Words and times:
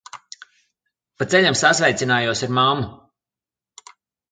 Pa 1.19 1.27
ceļam 1.35 1.59
sasveicinājos 1.61 2.43
ar 2.49 2.57
mammu. 2.61 2.91